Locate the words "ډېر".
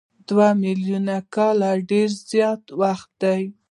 1.89-2.09